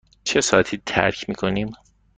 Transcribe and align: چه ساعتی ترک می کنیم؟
چه 0.23 0.41
ساعتی 0.41 0.81
ترک 0.85 1.29
می 1.29 1.35
کنیم؟ 1.35 1.71